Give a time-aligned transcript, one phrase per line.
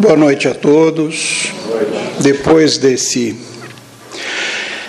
[0.00, 1.52] Boa noite a todos.
[2.22, 3.36] Depois desse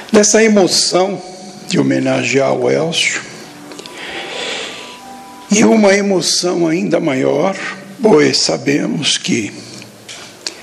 [0.09, 1.21] dessa emoção
[1.67, 3.19] de homenagear o Elcio
[5.51, 7.57] e uma emoção ainda maior,
[8.01, 9.51] pois sabemos que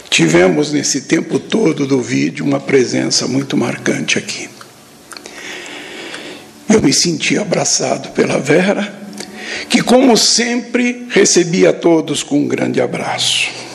[0.09, 4.49] tivemos nesse tempo todo do vídeo uma presença muito marcante aqui.
[6.71, 8.99] Eu me senti abraçado pela Vera,
[9.69, 13.68] que, como sempre, recebia todos com um grande abraço.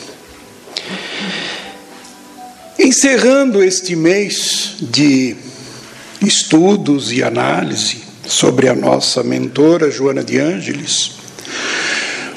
[2.83, 5.37] Encerrando este mês de
[6.21, 11.11] estudos e análise sobre a nossa mentora Joana de Ângeles,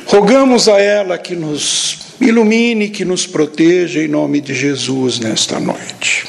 [0.06, 6.24] rogamos a ela que nos ilumine, que nos proteja em nome de Jesus nesta noite.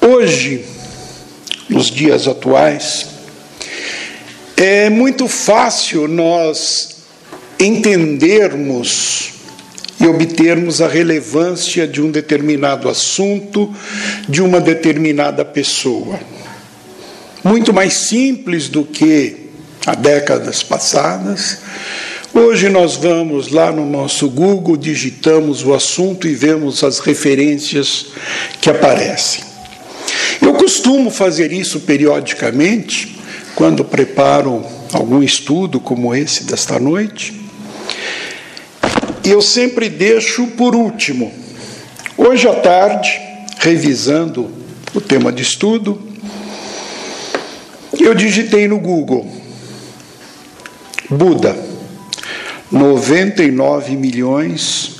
[0.00, 0.64] Hoje,
[1.68, 3.06] nos dias atuais,
[4.56, 6.96] é muito fácil nós
[7.60, 9.41] entendermos
[10.02, 13.72] e obtermos a relevância de um determinado assunto,
[14.28, 16.18] de uma determinada pessoa.
[17.44, 19.50] Muito mais simples do que
[19.86, 21.58] há décadas passadas.
[22.34, 28.06] Hoje nós vamos lá no nosso Google, digitamos o assunto e vemos as referências
[28.60, 29.44] que aparecem.
[30.40, 33.18] Eu costumo fazer isso periodicamente,
[33.54, 37.41] quando preparo algum estudo como esse desta noite.
[39.24, 41.32] E eu sempre deixo por último.
[42.16, 43.20] Hoje à tarde,
[43.58, 44.50] revisando
[44.94, 46.00] o tema de estudo,
[47.98, 49.30] eu digitei no Google
[51.08, 51.56] Buda,
[52.70, 54.96] 99 milhões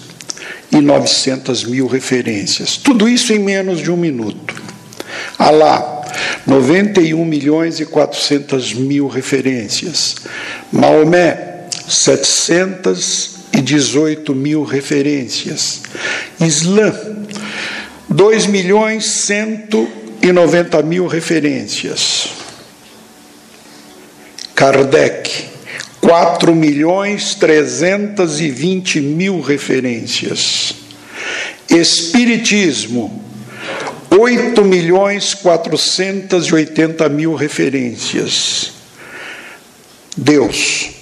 [0.70, 2.76] e 900 mil referências.
[2.76, 4.54] Tudo isso em menos de um minuto.
[5.38, 6.02] Alá,
[6.46, 10.16] 91 milhões e 400 mil referências.
[10.70, 11.66] Maomé,
[13.52, 15.82] 718 mil referências.
[16.40, 16.92] Islã,
[18.08, 22.28] 2 milhões 190 mil referências.
[24.54, 25.46] Kardec,
[26.00, 30.74] 4 milhões 320 mil referências.
[31.68, 33.22] Espiritismo,
[34.10, 38.72] 8 milhões 480 mil referências.
[40.16, 41.01] Deus,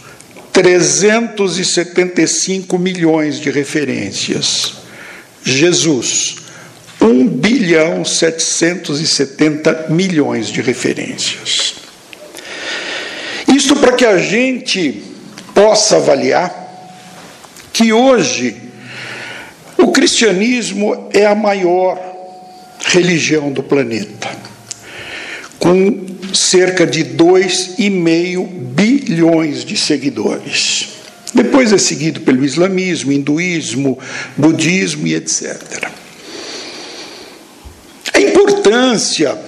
[0.61, 4.75] 375 milhões de referências.
[5.43, 6.37] Jesus,
[7.01, 11.77] 1 bilhão 770 milhões de referências.
[13.49, 15.03] Isto para que a gente
[15.55, 16.55] possa avaliar
[17.73, 18.55] que hoje
[19.79, 21.99] o cristianismo é a maior
[22.85, 24.29] religião do planeta,
[25.59, 30.89] com cerca de 2,5 bilhões de seguidores.
[31.35, 33.99] Depois é seguido pelo islamismo, hinduísmo,
[34.37, 35.91] budismo e etc.
[38.13, 39.39] A importância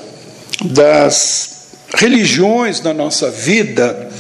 [0.65, 1.53] das
[1.95, 4.11] religiões na nossa vida,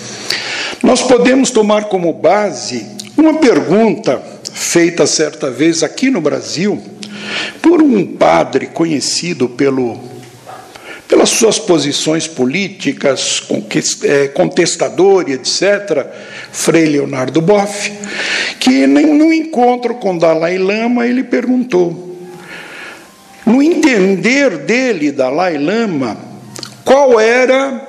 [0.83, 2.85] nós podemos tomar como base
[3.17, 4.21] uma pergunta
[4.53, 6.83] feita certa vez aqui no Brasil
[7.61, 10.01] por um padre conhecido pelo,
[11.13, 13.47] pelas suas posições políticas,
[14.03, 16.07] é, contestador e etc.,
[16.51, 17.93] Frei Leonardo Boff,
[18.59, 22.17] que no encontro com Dalai Lama ele perguntou,
[23.45, 26.17] no entender dele, Dalai Lama,
[26.83, 27.89] qual era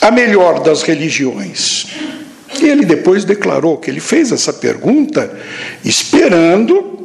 [0.00, 1.88] a melhor das religiões.
[2.62, 5.36] E ele depois declarou que ele fez essa pergunta
[5.84, 6.95] esperando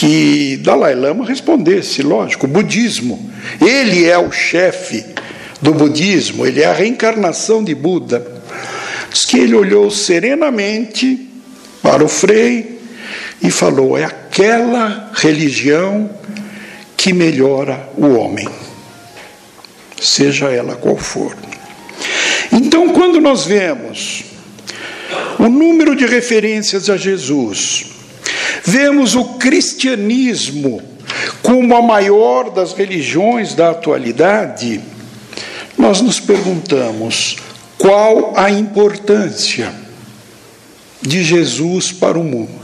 [0.00, 3.30] que Dalai Lama respondesse, lógico, o budismo.
[3.60, 5.04] Ele é o chefe
[5.60, 8.26] do budismo, ele é a reencarnação de Buda.
[9.12, 11.28] Diz que ele olhou serenamente
[11.82, 12.80] para o Frei
[13.42, 16.08] e falou: é aquela religião
[16.96, 18.48] que melhora o homem,
[20.00, 21.36] seja ela qual for.
[22.50, 24.24] Então, quando nós vemos
[25.38, 27.89] o número de referências a Jesus,
[28.64, 30.82] Vemos o cristianismo
[31.42, 34.80] como a maior das religiões da atualidade.
[35.76, 37.36] Nós nos perguntamos
[37.78, 39.72] qual a importância
[41.00, 42.60] de Jesus para o mundo.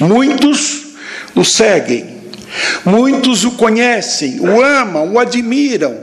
[0.00, 0.94] Muitos
[1.34, 2.22] o seguem,
[2.84, 5.96] muitos o conhecem, o amam, o admiram.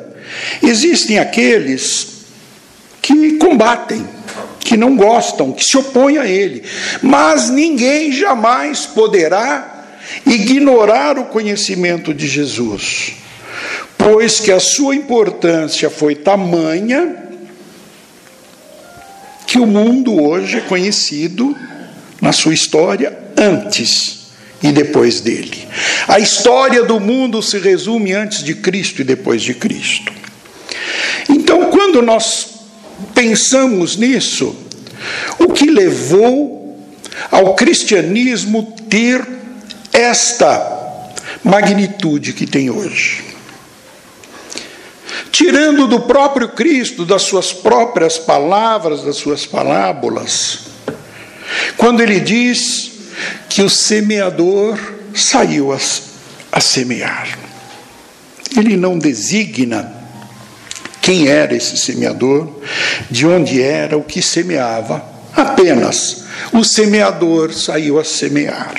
[0.61, 2.25] Existem aqueles
[3.01, 4.05] que combatem
[4.69, 6.61] que não gostam, que se opõem a ele.
[7.01, 9.87] Mas ninguém jamais poderá
[10.27, 13.13] ignorar o conhecimento de Jesus,
[13.97, 17.15] pois que a sua importância foi tamanha
[19.47, 21.57] que o mundo hoje é conhecido
[22.21, 24.27] na sua história antes
[24.61, 25.67] e depois dele.
[26.07, 30.13] A história do mundo se resume antes de Cristo e depois de Cristo.
[31.27, 32.58] Então, quando nós
[33.19, 34.55] pensamos nisso,
[35.37, 36.79] o que levou
[37.29, 39.27] ao cristianismo ter
[39.91, 41.05] esta
[41.43, 43.25] magnitude que tem hoje?
[45.33, 50.59] Tirando do próprio Cristo, das suas próprias palavras, das suas parábolas,
[51.75, 52.89] quando ele diz
[53.49, 54.79] que o semeador
[55.13, 55.77] saiu a,
[56.53, 57.37] a semear.
[58.55, 59.98] Ele não designa
[61.01, 62.49] quem era esse semeador,
[63.09, 65.03] de onde era, o que semeava,
[65.35, 66.23] apenas
[66.53, 68.73] o semeador saiu a semear.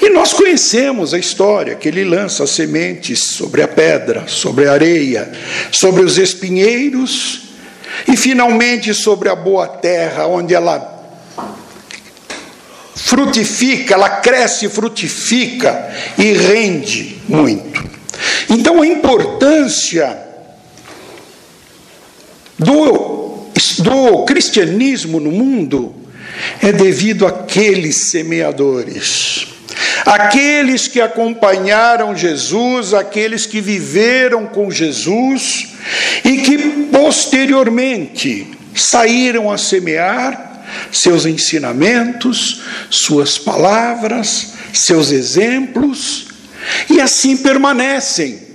[0.00, 5.30] E nós conhecemos a história que ele lança sementes sobre a pedra, sobre a areia,
[5.70, 7.42] sobre os espinheiros
[8.06, 10.94] e finalmente sobre a boa terra, onde ela
[12.94, 15.88] frutifica, ela cresce, frutifica
[16.18, 17.84] e rende muito.
[18.50, 20.25] Então a importância
[22.58, 23.48] do,
[23.78, 25.94] do cristianismo no mundo
[26.62, 29.46] é devido àqueles semeadores.
[30.04, 35.68] Aqueles que acompanharam Jesus, aqueles que viveram com Jesus
[36.24, 36.58] e que
[36.90, 46.26] posteriormente saíram a semear seus ensinamentos, suas palavras, seus exemplos,
[46.90, 48.45] e assim permanecem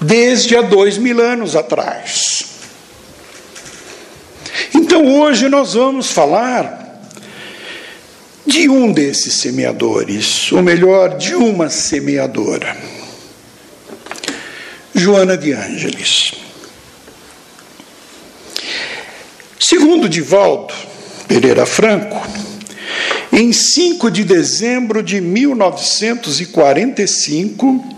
[0.00, 2.46] desde há dois mil anos atrás.
[4.74, 6.78] Então hoje nós vamos falar
[8.46, 12.76] de um desses semeadores, ou melhor, de uma semeadora,
[14.94, 16.32] Joana de Ângeles.
[19.60, 20.72] Segundo Divaldo
[21.26, 22.26] Pereira Franco,
[23.30, 27.97] em 5 de dezembro de 1945,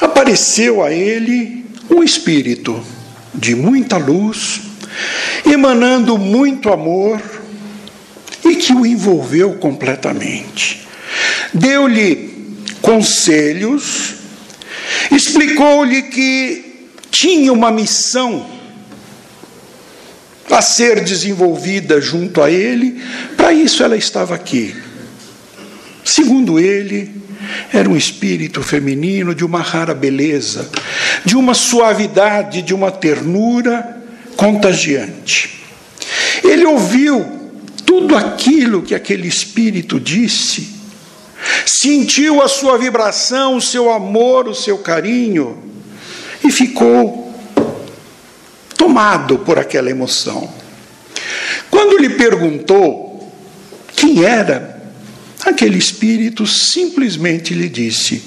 [0.00, 2.82] apareceu a ele um espírito
[3.34, 4.60] de muita luz,
[5.44, 7.20] emanando muito amor
[8.44, 10.86] e que o envolveu completamente.
[11.52, 14.14] Deu-lhe conselhos,
[15.10, 18.46] explicou-lhe que tinha uma missão
[20.50, 23.02] a ser desenvolvida junto a ele,
[23.36, 24.74] para isso ela estava aqui.
[26.08, 27.10] Segundo ele,
[27.70, 30.70] era um espírito feminino de uma rara beleza,
[31.22, 34.00] de uma suavidade, de uma ternura
[34.34, 35.60] contagiante.
[36.42, 37.52] Ele ouviu
[37.84, 40.70] tudo aquilo que aquele espírito disse,
[41.66, 45.62] sentiu a sua vibração, o seu amor, o seu carinho
[46.42, 47.38] e ficou
[48.78, 50.50] tomado por aquela emoção.
[51.70, 53.30] Quando lhe perguntou
[53.94, 54.77] quem era,
[55.48, 58.22] aquele espírito simplesmente lhe disse: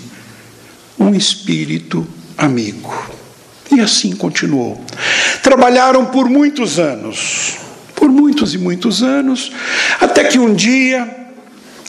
[0.99, 2.07] um espírito
[2.37, 2.93] amigo.
[3.71, 4.83] E assim continuou.
[5.41, 7.57] Trabalharam por muitos anos,
[7.95, 9.51] por muitos e muitos anos,
[9.99, 11.07] até que um dia,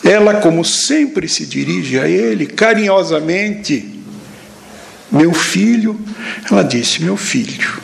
[0.04, 4.00] ela, como sempre se dirige a ele, carinhosamente,
[5.10, 6.00] meu filho,
[6.50, 7.80] ela disse: Meu filho,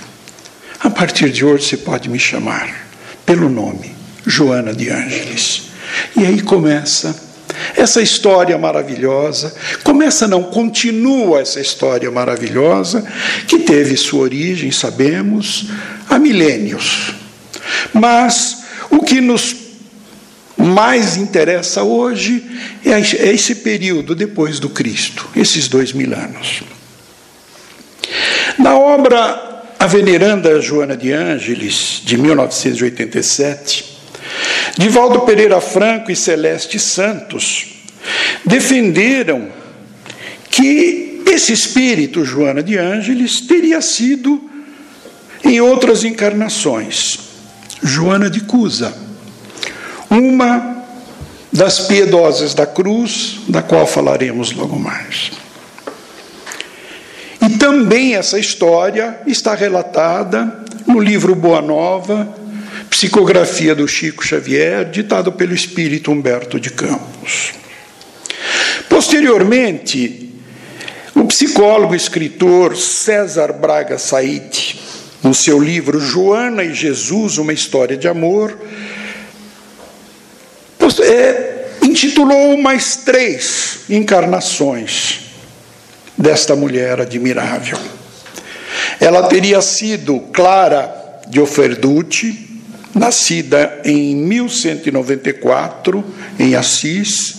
[0.81, 2.89] a partir de hoje você pode me chamar
[3.27, 5.65] pelo nome, Joana de Ângeles.
[6.17, 7.28] E aí começa
[7.79, 9.55] essa história maravilhosa.
[9.85, 13.07] Começa, não, continua essa história maravilhosa,
[13.47, 15.67] que teve sua origem, sabemos,
[16.11, 17.15] há milênios.
[17.93, 19.57] Mas o que nos
[20.57, 22.45] mais interessa hoje
[22.85, 26.63] é, é esse período depois do Cristo, esses dois mil anos.
[28.59, 33.98] Na obra a veneranda Joana de Ângeles, de 1987,
[34.77, 37.67] Divaldo Pereira Franco e Celeste Santos
[38.45, 39.49] defenderam
[40.51, 44.43] que esse espírito, Joana de Ângeles, teria sido
[45.45, 47.19] em outras encarnações,
[47.83, 48.95] Joana de Cusa,
[50.11, 50.85] uma
[51.53, 55.31] das piedosas da cruz, da qual falaremos logo mais.
[57.41, 62.29] E também essa história está relatada no livro Boa Nova,
[62.99, 67.53] psicografia do Chico Xavier, ditado pelo espírito Humberto de Campos.
[68.89, 70.35] Posteriormente,
[71.15, 74.81] o psicólogo e escritor César Braga Said,
[75.23, 78.59] no seu livro Joana e Jesus, uma história de amor,
[81.01, 85.21] é, intitulou mais três encarnações
[86.17, 87.79] desta mulher admirável.
[88.99, 92.48] Ela teria sido Clara de Oferdute,
[92.99, 96.03] nascida em 1194
[96.39, 97.37] em Assis,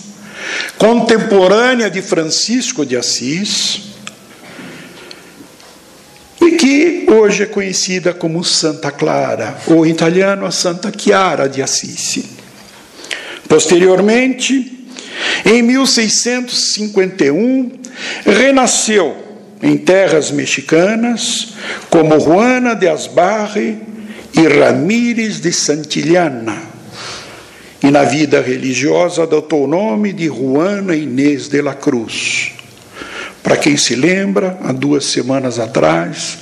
[0.78, 3.82] contemporânea de Francisco de Assis,
[6.40, 11.62] e que hoje é conhecida como Santa Clara, ou em italiano a Santa Chiara de
[11.62, 12.24] Assis.
[13.48, 14.88] Posteriormente,
[15.44, 17.72] em 1651,
[18.24, 19.30] renasceu
[19.62, 21.48] em terras mexicanas
[21.90, 23.76] como Juana de Asbarre
[24.34, 26.70] e Ramírez de Santillana.
[27.82, 32.52] E na vida religiosa adotou o nome de Juana Inês de la Cruz.
[33.42, 36.38] Para quem se lembra, há duas semanas atrás,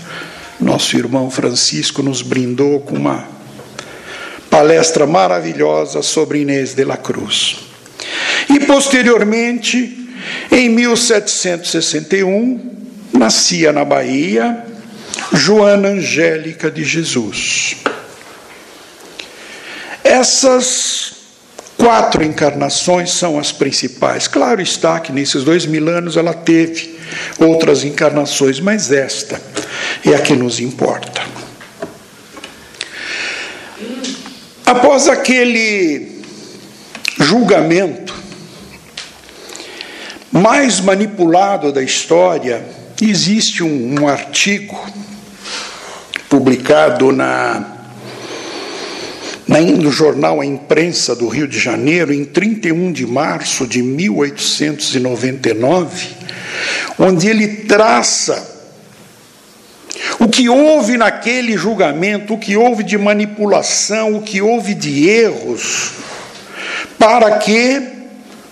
[0.61, 3.25] nosso irmão Francisco nos brindou com uma
[4.51, 7.59] palestra maravilhosa sobre Inês de la Cruz.
[8.51, 10.09] E posteriormente,
[10.51, 12.69] em 1761,
[13.13, 14.65] nascia na Bahia
[15.33, 17.77] Joana Angélica de Jesus.
[20.03, 21.13] Essas
[21.77, 24.27] quatro encarnações são as principais.
[24.27, 26.99] Claro está que nesses dois mil anos ela teve
[27.39, 29.41] outras encarnações, mas esta
[30.05, 31.23] é a que nos importa.
[34.65, 36.23] Após aquele
[37.19, 38.15] julgamento
[40.31, 42.65] mais manipulado da história,
[43.01, 44.79] existe um, um artigo
[46.29, 47.65] publicado na,
[49.47, 56.09] na, no jornal A Imprensa do Rio de Janeiro, em 31 de março de 1899,
[56.99, 58.57] onde ele traça
[60.19, 65.93] o que houve naquele julgamento, o que houve de manipulação, o que houve de erros,
[66.99, 67.81] para que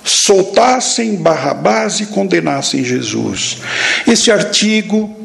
[0.04, 3.58] soltassem Barrabás e condenassem Jesus.
[4.06, 5.15] Esse artigo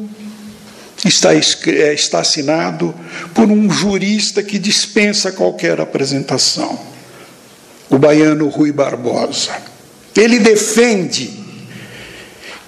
[1.04, 2.94] está, é, está assinado
[3.34, 6.78] por um jurista que dispensa qualquer apresentação,
[7.90, 9.52] o baiano Rui Barbosa.
[10.16, 11.30] Ele defende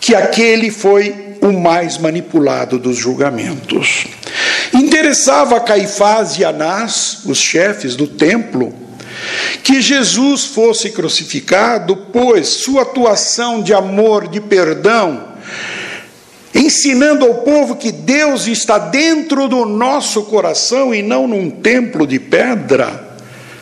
[0.00, 4.06] que aquele foi o mais manipulado dos julgamentos.
[4.72, 8.74] Interessava a Caifás e Anás, os chefes do templo,
[9.62, 15.33] que Jesus fosse crucificado, pois sua atuação de amor, de perdão,
[16.54, 22.20] ensinando ao povo que Deus está dentro do nosso coração e não num templo de
[22.20, 23.16] pedra,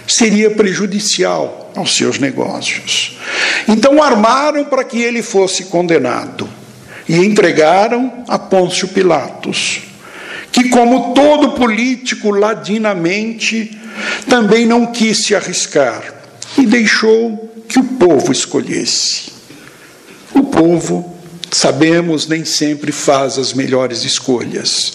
[0.06, 3.18] seria prejudicial aos seus negócios.
[3.66, 6.48] Então armaram para que ele fosse condenado
[7.08, 9.82] e entregaram a Pôncio Pilatos,
[10.50, 13.78] que, como todo político ladinamente,
[14.28, 16.14] também não quis se arriscar
[16.58, 19.32] e deixou que o povo escolhesse.
[20.34, 21.11] O povo
[21.52, 24.94] sabemos, nem sempre faz as melhores escolhas.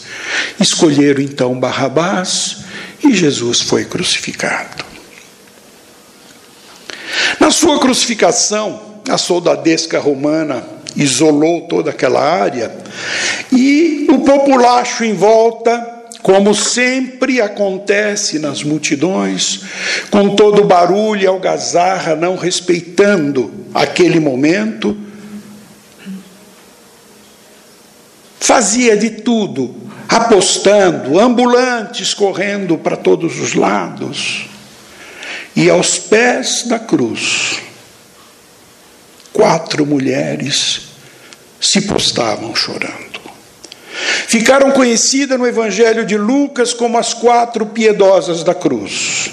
[0.60, 2.58] Escolheram então Barrabás
[3.04, 4.86] e Jesus foi crucificado.
[7.40, 10.64] Na sua crucificação, a soldadesca romana
[10.96, 12.76] isolou toda aquela área
[13.52, 19.62] e o populacho em volta como sempre acontece nas multidões,
[20.10, 24.98] com todo o barulho e algazarra, não respeitando aquele momento,
[28.40, 29.76] Fazia de tudo,
[30.08, 34.48] apostando, ambulantes correndo para todos os lados.
[35.56, 37.60] E aos pés da cruz,
[39.34, 40.82] quatro mulheres
[41.60, 43.18] se postavam chorando.
[44.28, 49.32] Ficaram conhecidas no Evangelho de Lucas como as quatro piedosas da cruz.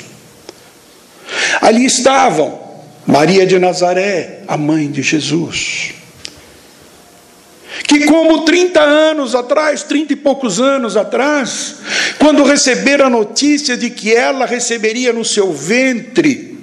[1.60, 2.58] Ali estavam
[3.06, 5.94] Maria de Nazaré, a mãe de Jesus
[7.86, 11.76] que, como 30 anos atrás, 30 e poucos anos atrás,
[12.18, 16.54] quando receberam a notícia de que ela receberia no seu ventre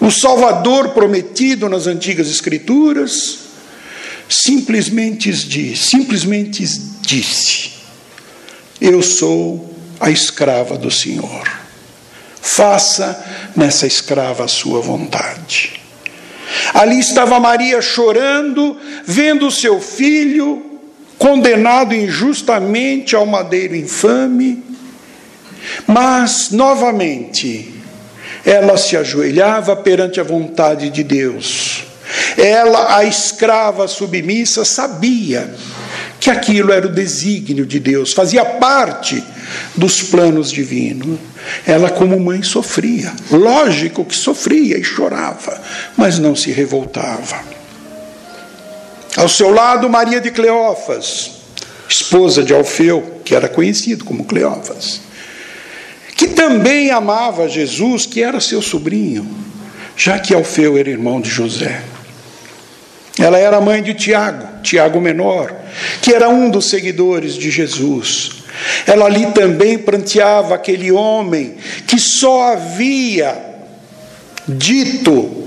[0.00, 3.38] o Salvador prometido nas antigas Escrituras,
[4.28, 6.62] simplesmente disse, simplesmente
[7.00, 7.70] disse:
[8.80, 11.50] Eu sou a escrava do Senhor.
[12.40, 15.80] Faça nessa escrava a sua vontade.
[16.74, 18.76] Ali estava Maria chorando,
[19.06, 20.80] vendo seu filho
[21.16, 24.62] condenado injustamente ao madeiro infame,
[25.86, 27.72] mas, novamente,
[28.44, 31.84] ela se ajoelhava perante a vontade de Deus.
[32.36, 35.54] Ela, a escrava submissa, sabia
[36.18, 39.22] que aquilo era o desígnio de Deus, fazia parte
[39.76, 41.18] dos planos divinos.
[41.66, 43.12] Ela, como mãe, sofria.
[43.30, 45.60] Lógico que sofria e chorava,
[45.96, 47.40] mas não se revoltava.
[49.16, 51.30] Ao seu lado, Maria de Cleófas,
[51.88, 55.00] esposa de Alfeu, que era conhecido como Cleófas,
[56.16, 59.28] que também amava Jesus, que era seu sobrinho,
[59.96, 61.82] já que Alfeu era irmão de José.
[63.18, 65.54] Ela era mãe de Tiago, Tiago menor,
[66.02, 68.43] que era um dos seguidores de Jesus.
[68.86, 71.56] Ela ali também pranteava aquele homem
[71.86, 73.36] que só havia
[74.46, 75.44] dito,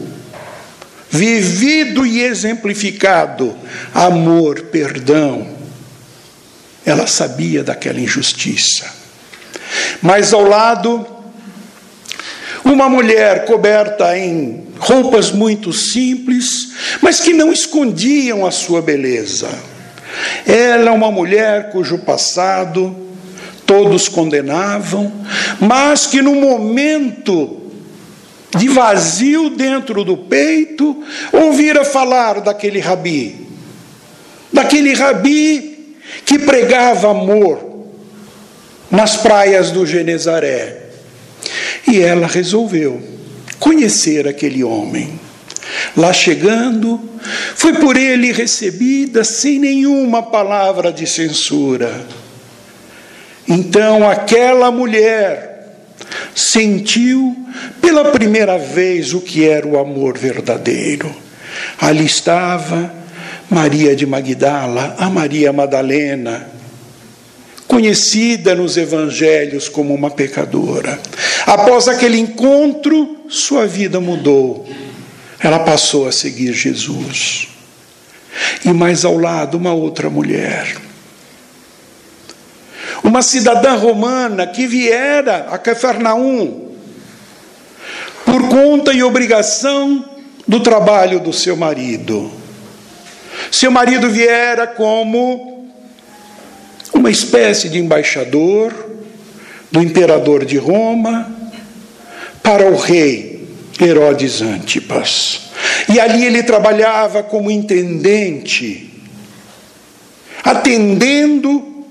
[1.09, 3.55] vivido e exemplificado
[3.93, 5.47] amor, perdão.
[6.85, 8.85] Ela sabia daquela injustiça.
[10.01, 11.05] Mas ao lado,
[12.63, 16.69] uma mulher coberta em roupas muito simples,
[17.01, 19.49] mas que não escondiam a sua beleza.
[20.45, 22.95] Ela é uma mulher cujo passado
[23.65, 25.11] todos condenavam,
[25.59, 27.61] mas que no momento
[28.57, 33.45] de vazio dentro do peito, ouvira falar daquele rabi,
[34.51, 37.67] daquele rabi que pregava amor
[38.89, 40.83] nas praias do Genezaré.
[41.85, 43.01] E ela resolveu
[43.59, 45.26] conhecer aquele homem.
[45.95, 46.99] Lá chegando,
[47.55, 52.05] foi por ele recebida sem nenhuma palavra de censura.
[53.47, 55.75] Então aquela mulher
[56.35, 57.35] sentiu
[57.81, 61.13] pela primeira vez o que era o amor verdadeiro.
[61.79, 62.93] Ali estava
[63.49, 66.49] Maria de Magdala, a Maria Madalena,
[67.67, 70.99] conhecida nos evangelhos como uma pecadora.
[71.45, 74.67] Após aquele encontro, sua vida mudou.
[75.39, 77.47] Ela passou a seguir Jesus.
[78.65, 80.77] E mais ao lado, uma outra mulher.
[83.03, 86.67] Uma cidadã romana que viera a Cafarnaum
[88.25, 90.03] por conta e obrigação
[90.47, 92.31] do trabalho do seu marido.
[93.51, 95.69] Seu marido viera como
[96.93, 98.73] uma espécie de embaixador
[99.71, 101.31] do imperador de Roma
[102.41, 103.26] para o rei
[103.79, 105.41] Herodes Antipas.
[105.89, 108.91] E ali ele trabalhava como intendente,
[110.43, 111.85] atendendo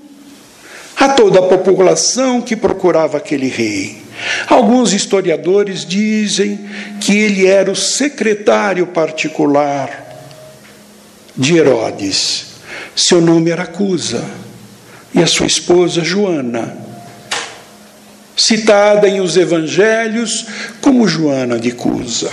[0.95, 4.01] a toda a população que procurava aquele rei.
[4.47, 6.67] Alguns historiadores dizem
[6.99, 10.05] que ele era o secretário particular
[11.35, 12.45] de Herodes.
[12.95, 14.25] Seu nome era Cusa
[15.13, 16.86] e a sua esposa Joana
[18.37, 20.45] citada em os evangelhos
[20.79, 22.31] como Joana de Cusa.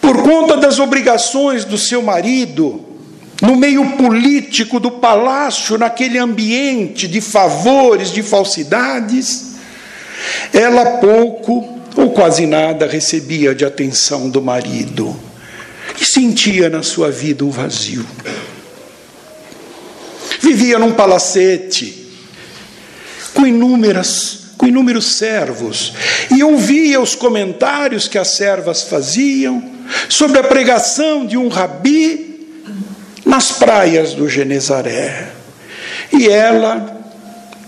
[0.00, 2.84] Por conta das obrigações do seu marido,
[3.42, 9.56] no meio político do palácio, naquele ambiente de favores, de falsidades,
[10.52, 15.18] ela pouco ou quase nada recebia de atenção do marido
[16.00, 18.06] e sentia na sua vida um vazio.
[20.40, 22.07] Vivia num palacete,
[23.34, 25.94] com inúmeras com inúmeros servos
[26.36, 29.62] e ouvia os comentários que as servas faziam
[30.08, 32.28] sobre a pregação de um rabi
[33.24, 35.30] nas praias do Genezaré.
[36.12, 37.00] E ela,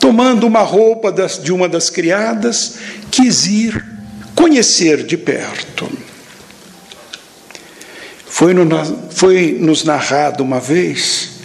[0.01, 2.79] tomando uma roupa das, de uma das criadas,
[3.11, 3.85] quis ir
[4.35, 5.88] conhecer de perto.
[8.27, 8.66] Foi, no,
[9.11, 11.39] foi nos narrado uma vez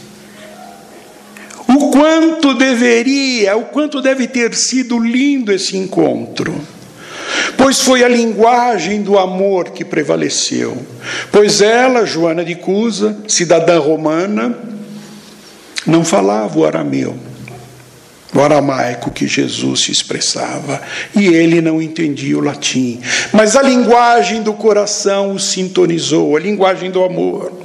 [1.75, 6.55] o quanto deveria, o quanto deve ter sido lindo esse encontro.
[7.57, 10.77] Pois foi a linguagem do amor que prevaleceu.
[11.31, 14.57] Pois ela, Joana de Cusa, cidadã romana,
[15.85, 17.15] não falava o arameu,
[18.33, 20.81] o aramaico que Jesus se expressava,
[21.15, 23.01] e ele não entendia o latim.
[23.33, 27.64] Mas a linguagem do coração o sintonizou, a linguagem do amor.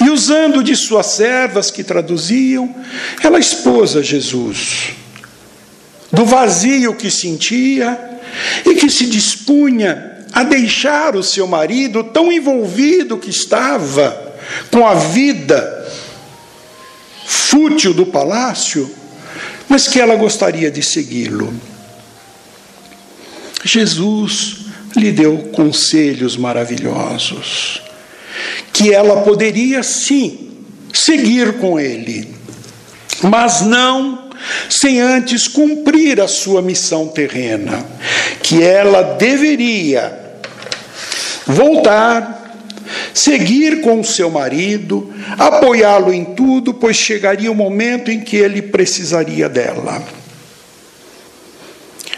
[0.00, 2.74] E usando de suas servas que traduziam,
[3.22, 4.94] ela expôs a Jesus
[6.12, 7.98] do vazio que sentia
[8.66, 14.34] e que se dispunha a deixar o seu marido tão envolvido que estava
[14.70, 15.90] com a vida
[17.26, 18.90] fútil do palácio,
[19.68, 21.52] mas que ela gostaria de segui-lo.
[23.64, 27.81] Jesus lhe deu conselhos maravilhosos
[28.72, 30.50] que ela poderia sim
[30.92, 32.28] seguir com ele,
[33.22, 34.30] mas não
[34.68, 37.84] sem antes cumprir a sua missão terrena,
[38.42, 40.20] que ela deveria
[41.46, 42.56] voltar,
[43.14, 48.62] seguir com o seu marido, apoiá-lo em tudo, pois chegaria o momento em que ele
[48.62, 50.02] precisaria dela.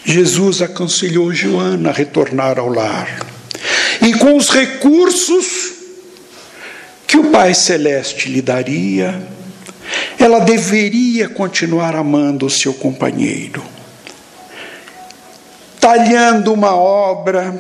[0.05, 3.21] Jesus aconselhou Joana a retornar ao lar.
[4.03, 5.64] E com os recursos
[7.15, 9.23] que o Pai Celeste lhe daria,
[10.19, 13.63] ela deveria continuar amando o seu companheiro,
[15.79, 17.55] talhando uma obra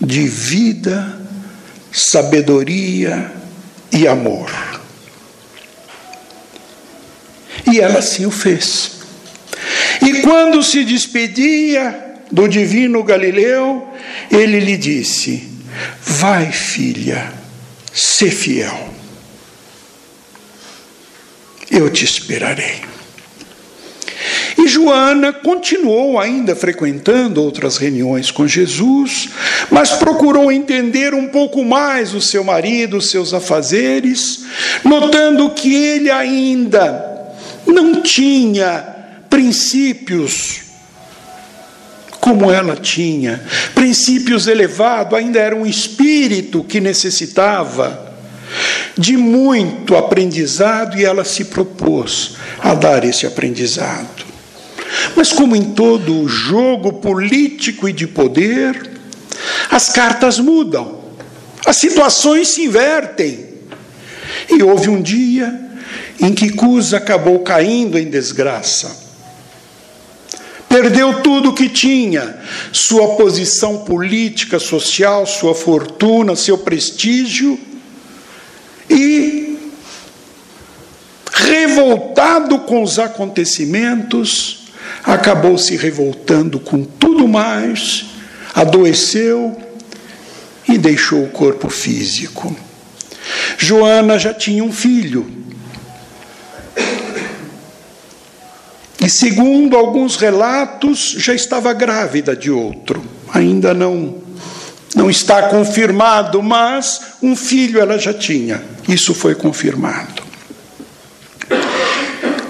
[0.00, 1.16] de vida,
[1.92, 3.30] sabedoria
[3.92, 4.50] e amor.
[7.72, 8.94] E ela assim o fez.
[10.02, 13.90] E quando se despedia do divino Galileu,
[14.28, 15.48] ele lhe disse:
[16.02, 17.43] Vai, filha,
[17.94, 18.92] ser fiel.
[21.70, 22.82] Eu te esperarei.
[24.58, 29.28] E Joana continuou ainda frequentando outras reuniões com Jesus,
[29.70, 34.44] mas procurou entender um pouco mais o seu marido, os seus afazeres,
[34.84, 37.32] notando que ele ainda
[37.66, 38.84] não tinha
[39.28, 40.63] princípios
[42.24, 48.14] como ela tinha, princípios elevados, ainda era um espírito que necessitava
[48.96, 54.24] de muito aprendizado e ela se propôs a dar esse aprendizado.
[55.14, 58.92] Mas, como em todo jogo político e de poder,
[59.70, 61.00] as cartas mudam,
[61.66, 63.48] as situações se invertem.
[64.48, 65.60] E houve um dia
[66.18, 69.03] em que Cusa acabou caindo em desgraça.
[70.74, 72.36] Perdeu tudo o que tinha,
[72.72, 77.56] sua posição política, social, sua fortuna, seu prestígio,
[78.90, 79.56] e,
[81.32, 84.64] revoltado com os acontecimentos,
[85.04, 88.06] acabou se revoltando com tudo mais,
[88.52, 89.56] adoeceu
[90.68, 92.56] e deixou o corpo físico.
[93.56, 95.24] Joana já tinha um filho.
[99.04, 103.04] E segundo alguns relatos, já estava grávida de outro.
[103.32, 104.22] Ainda não
[104.94, 108.62] não está confirmado, mas um filho ela já tinha.
[108.88, 110.24] Isso foi confirmado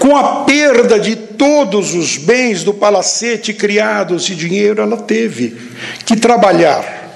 [0.05, 5.57] com a perda de todos os bens do palacete, criados e dinheiro, ela teve
[6.05, 7.09] que trabalhar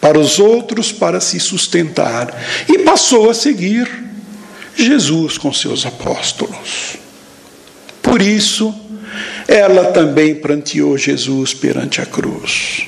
[0.00, 2.34] para os outros para se sustentar
[2.66, 3.86] e passou a seguir
[4.74, 6.96] Jesus com seus apóstolos.
[8.02, 8.74] Por isso,
[9.46, 12.86] ela também pranteou Jesus perante a cruz.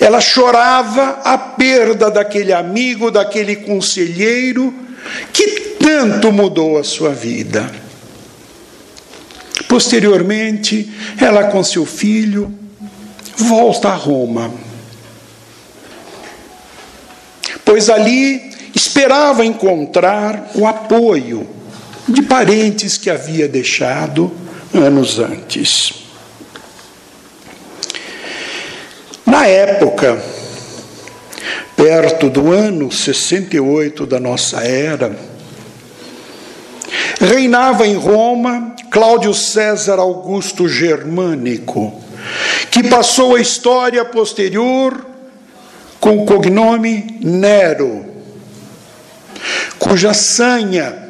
[0.00, 4.72] Ela chorava a perda daquele amigo, daquele conselheiro
[5.32, 7.70] que tanto mudou a sua vida.
[9.68, 12.52] Posteriormente, ela com seu filho
[13.36, 14.52] volta a Roma.
[17.64, 21.46] Pois ali esperava encontrar o apoio
[22.10, 24.32] de parentes que havia deixado
[24.74, 25.94] anos antes.
[29.24, 30.20] Na época,
[31.76, 35.16] perto do ano 68 da nossa era,
[37.20, 42.02] Reinava em Roma Cláudio César Augusto Germânico,
[42.70, 45.06] que passou a história posterior
[46.00, 48.06] com o cognome Nero,
[49.78, 51.09] cuja sanha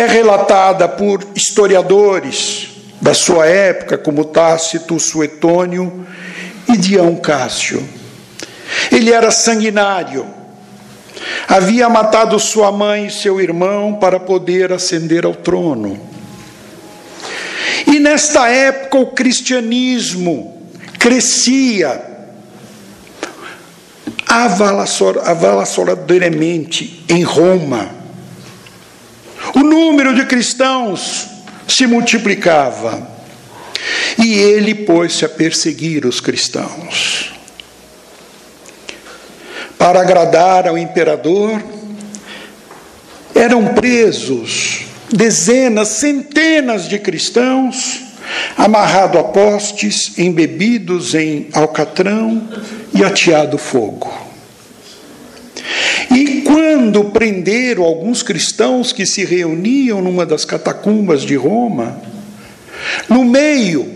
[0.00, 2.68] é relatada por historiadores
[3.00, 6.06] da sua época, como Tácito, Suetônio
[6.68, 7.86] e Dião Cássio.
[8.92, 10.38] Ele era sanguinário
[11.46, 15.98] Havia matado sua mãe e seu irmão para poder ascender ao trono.
[17.86, 20.62] E nesta época o cristianismo
[20.98, 22.02] crescia
[24.26, 27.97] avassaladoramente em Roma.
[29.68, 31.28] Número de cristãos
[31.66, 33.16] se multiplicava.
[34.18, 37.38] E ele pôs-se a perseguir os cristãos
[39.78, 41.62] para agradar ao imperador,
[43.34, 48.02] eram presos dezenas, centenas de cristãos,
[48.56, 52.46] amarrados a postes, embebidos em alcatrão
[52.92, 54.27] e ateado fogo.
[56.10, 62.00] E quando prenderam alguns cristãos que se reuniam numa das catacumbas de Roma,
[63.08, 63.94] no meio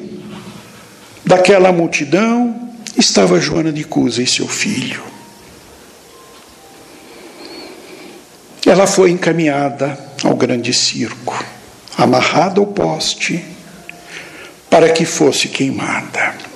[1.24, 5.12] daquela multidão estava Joana de Cusa e seu filho.
[8.72, 11.44] ela foi encaminhada ao grande circo,
[11.96, 13.44] amarrada ao poste,
[14.70, 16.51] para que fosse queimada.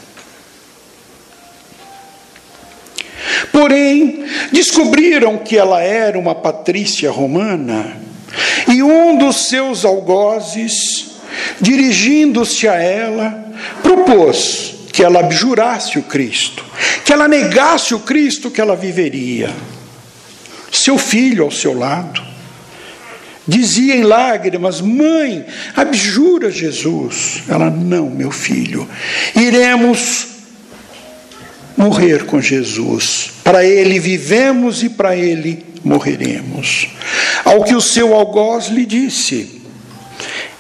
[3.53, 7.97] Porém, descobriram que ela era uma patrícia romana,
[8.69, 11.17] e um dos seus algozes,
[11.61, 16.65] dirigindo-se a ela, propôs que ela abjurasse o Cristo,
[17.05, 19.51] que ela negasse o Cristo que ela viveria
[20.77, 22.23] seu filho ao seu lado.
[23.47, 27.43] Dizia em lágrimas: Mãe, abjura Jesus.
[27.49, 28.89] Ela: Não, meu filho,
[29.35, 30.36] iremos
[31.77, 33.33] morrer com Jesus.
[33.45, 36.89] Para ele vivemos e para ele morreremos.
[37.45, 39.63] Ao que o seu algoz lhe disse: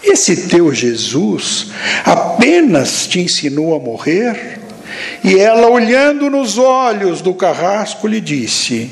[0.02, 1.68] Esse teu Jesus
[2.04, 4.60] apenas te ensinou a morrer?
[5.24, 8.90] E ela, olhando nos olhos do carrasco, lhe disse: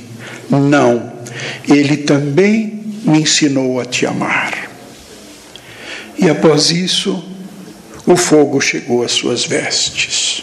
[0.50, 1.12] Não,
[1.68, 4.70] ele também me ensinou a te amar.
[6.18, 7.24] E após isso,
[8.06, 10.33] o fogo chegou às suas vestes.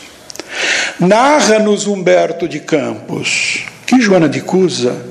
[1.01, 5.03] Narra-nos Humberto de Campos que Joana de Cusa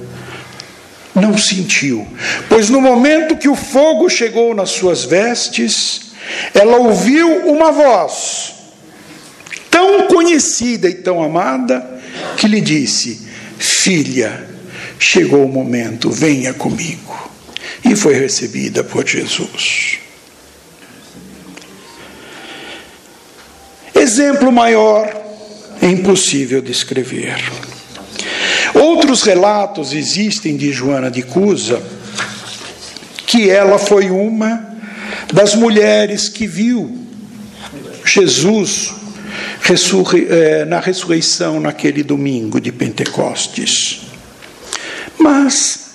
[1.12, 2.06] não sentiu,
[2.48, 6.12] pois no momento que o fogo chegou nas suas vestes,
[6.54, 8.54] ela ouviu uma voz
[9.68, 12.00] tão conhecida e tão amada
[12.36, 13.26] que lhe disse:
[13.58, 14.48] Filha,
[14.96, 17.30] chegou o momento, venha comigo.
[17.84, 19.98] E foi recebida por Jesus.
[23.92, 25.29] Exemplo maior
[25.80, 27.38] é impossível descrever.
[28.74, 31.82] Outros relatos existem de Joana de Cusa,
[33.26, 34.68] que ela foi uma
[35.32, 36.98] das mulheres que viu
[38.04, 38.92] Jesus
[40.28, 44.00] eh, na ressurreição naquele domingo de Pentecostes.
[45.18, 45.89] Mas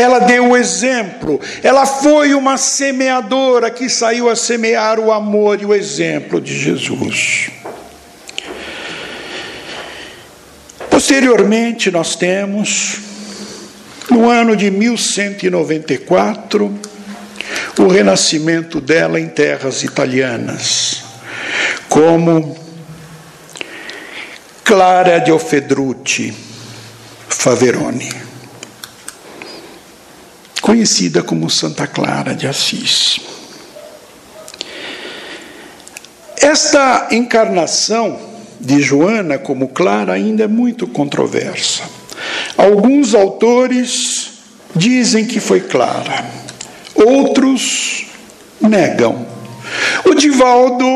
[0.00, 5.66] ela deu o exemplo, ela foi uma semeadora que saiu a semear o amor e
[5.66, 7.50] o exemplo de Jesus.
[10.88, 12.98] Posteriormente, nós temos,
[14.10, 16.80] no ano de 1194,
[17.78, 21.04] o renascimento dela em terras italianas,
[21.88, 22.58] como
[24.64, 26.34] Clara de Ofedrucci
[27.28, 28.29] Faveroni,
[30.70, 33.18] conhecida como Santa Clara de Assis.
[36.40, 38.16] Esta encarnação
[38.60, 41.82] de Joana como Clara ainda é muito controversa.
[42.56, 44.30] Alguns autores
[44.72, 46.24] dizem que foi Clara,
[46.94, 48.06] outros
[48.60, 49.26] negam.
[50.04, 50.86] O Divaldo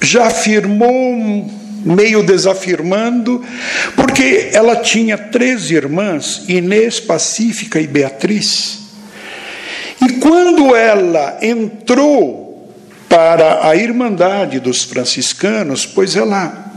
[0.00, 1.48] já afirmou,
[1.84, 3.44] meio desafirmando,
[3.96, 8.78] porque ela tinha três irmãs, Inês, Pacífica e Beatriz.
[10.02, 12.74] E quando ela entrou
[13.08, 16.70] para a Irmandade dos Franciscanos, pois ela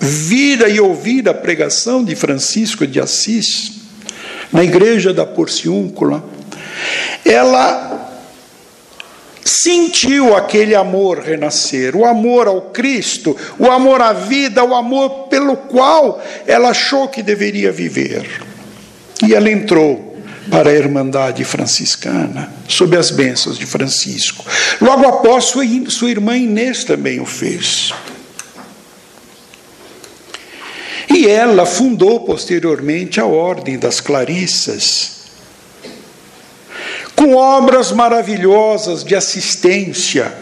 [0.00, 3.72] vira e ouvir a pregação de Francisco de Assis
[4.52, 6.24] na igreja da Porciúncula,
[7.24, 8.07] ela
[9.48, 15.56] sentiu aquele amor renascer, o amor ao Cristo, o amor à vida, o amor pelo
[15.56, 18.42] qual ela achou que deveria viver.
[19.26, 20.16] E ela entrou
[20.50, 24.44] para a Irmandade Franciscana, sob as bênçãos de Francisco.
[24.80, 27.92] Logo após, sua, sua irmã Inês também o fez.
[31.10, 35.17] E ela fundou posteriormente a Ordem das Clarissas,
[37.18, 40.32] com obras maravilhosas de assistência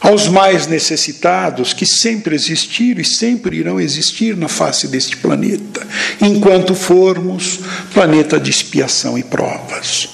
[0.00, 5.84] aos mais necessitados que sempre existiram e sempre irão existir na face deste planeta,
[6.20, 7.58] enquanto formos
[7.92, 10.10] planeta de expiação e provas.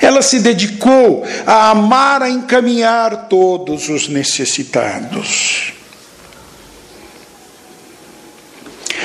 [0.00, 5.74] Ela se dedicou a amar, a encaminhar todos os necessitados.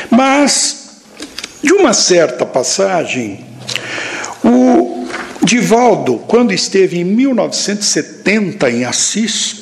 [0.09, 1.01] Mas,
[1.61, 3.48] de uma certa passagem,
[4.49, 5.07] o
[5.43, 9.55] Divaldo, quando esteve em 1970 em Assis,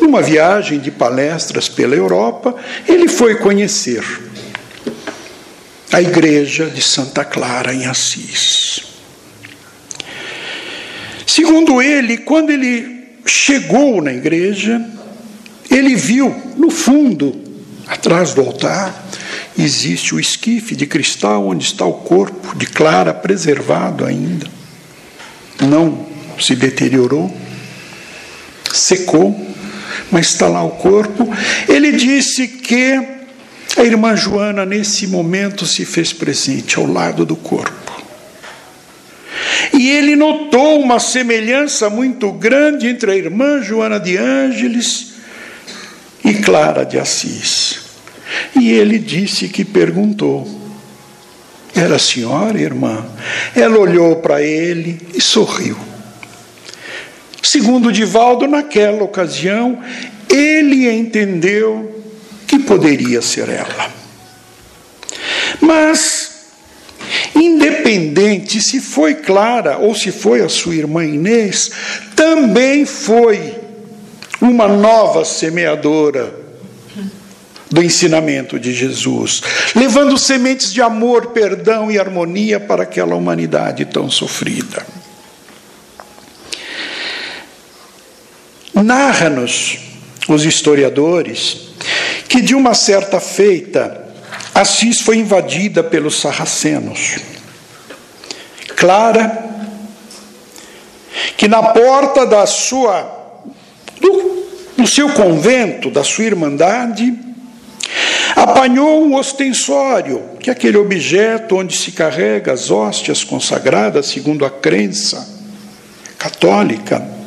[0.00, 2.54] numa viagem de palestras pela Europa,
[2.86, 4.02] ele foi conhecer
[5.92, 8.82] a igreja de Santa Clara em Assis.
[11.26, 14.84] Segundo ele, quando ele chegou na igreja,
[15.70, 17.38] ele viu no fundo,
[17.86, 19.06] atrás do altar,
[19.58, 24.46] existe o esquife de cristal onde está o corpo de Clara preservado ainda.
[25.60, 26.06] Não
[26.38, 27.34] se deteriorou,
[28.72, 29.48] secou
[30.10, 31.28] mas está lá o corpo.
[31.68, 33.00] Ele disse que
[33.76, 37.76] a irmã Joana, nesse momento, se fez presente ao lado do corpo.
[39.72, 45.14] E ele notou uma semelhança muito grande entre a irmã Joana de Ângeles
[46.24, 47.67] e Clara de Assis.
[48.54, 50.46] E ele disse que perguntou:
[51.74, 53.06] Era a senhora, irmã?
[53.54, 55.76] Ela olhou para ele e sorriu.
[57.42, 59.78] Segundo Divaldo, naquela ocasião,
[60.28, 62.04] ele entendeu
[62.46, 63.90] que poderia ser ela.
[65.60, 66.30] Mas,
[67.34, 71.70] independente se foi Clara ou se foi a sua irmã Inês,
[72.14, 73.54] também foi
[74.40, 76.34] uma nova semeadora
[77.70, 79.42] do ensinamento de Jesus,
[79.74, 84.86] levando sementes de amor, perdão e harmonia para aquela humanidade tão sofrida.
[88.74, 89.78] Narra-nos
[90.28, 91.68] os historiadores
[92.28, 94.08] que de uma certa feita
[94.58, 97.16] Assis foi invadida pelos sarracenos.
[98.74, 99.44] Clara,
[101.36, 103.36] que na porta da sua
[104.00, 107.16] do, do seu convento, da sua irmandade,
[108.34, 114.50] apanhou um ostensório, que é aquele objeto onde se carrega as hóstias consagradas segundo a
[114.50, 115.36] crença
[116.18, 117.18] católica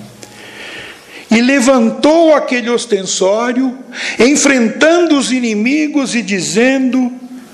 [1.32, 3.78] e levantou aquele ostensório,
[4.19, 7.10] enfrentando os inimigos e dizendo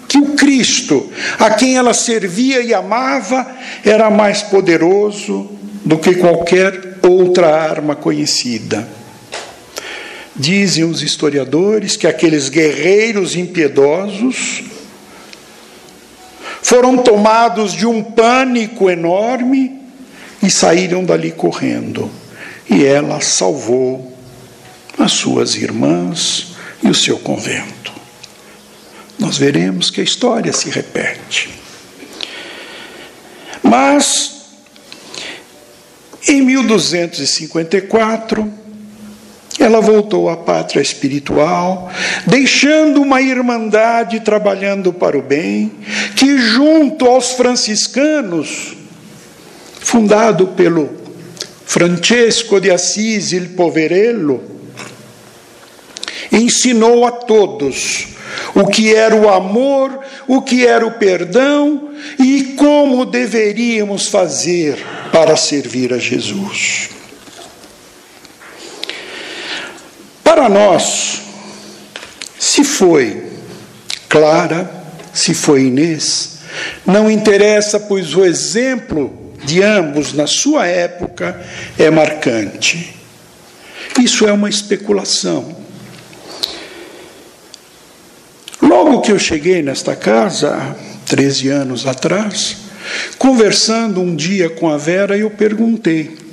[0.08, 3.46] que o Cristo, a quem ela servia e amava,
[3.86, 5.52] era mais poderoso
[5.86, 8.88] do que qualquer outra arma conhecida.
[10.38, 14.63] Dizem os historiadores que aqueles guerreiros impiedosos
[16.62, 19.80] foram tomados de um pânico enorme
[20.43, 22.12] e saíram dali correndo
[22.69, 24.15] e ela salvou
[24.97, 27.93] as suas irmãs e o seu convento.
[29.17, 31.50] Nós veremos que a história se repete.
[33.63, 34.41] Mas,
[36.28, 38.67] em 1254,
[39.60, 41.91] ela voltou à pátria espiritual,
[42.26, 45.72] deixando uma irmandade trabalhando para o bem,
[46.15, 48.76] que, junto aos franciscanos,
[49.80, 50.89] fundado pelo
[51.65, 54.41] Francesco de Assis il Poverello
[56.32, 58.08] ensinou a todos
[58.54, 61.89] o que era o amor, o que era o perdão
[62.20, 64.78] e como deveríamos fazer
[65.12, 66.97] para servir a Jesus.
[70.50, 71.22] Nós,
[72.40, 73.24] se foi
[74.08, 74.70] Clara,
[75.14, 76.38] se foi Inês,
[76.86, 81.40] não interessa, pois o exemplo de ambos na sua época
[81.78, 82.96] é marcante.
[84.00, 85.56] Isso é uma especulação.
[88.62, 92.58] Logo que eu cheguei nesta casa, 13 anos atrás,
[93.18, 96.27] conversando um dia com a Vera, eu perguntei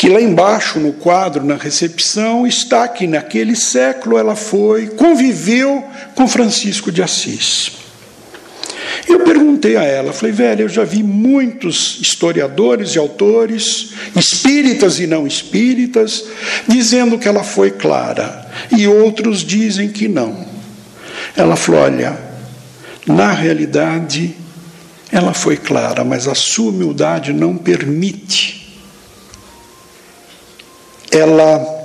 [0.00, 5.84] que lá embaixo no quadro, na recepção, está que naquele século ela foi, conviveu
[6.14, 7.72] com Francisco de Assis.
[9.06, 15.06] Eu perguntei a ela, falei, velho, eu já vi muitos historiadores e autores, espíritas e
[15.06, 16.24] não espíritas,
[16.66, 20.46] dizendo que ela foi clara, e outros dizem que não.
[21.36, 22.18] Ela falou: olha,
[23.06, 24.34] na realidade,
[25.12, 28.59] ela foi clara, mas a sua humildade não permite
[31.10, 31.80] ela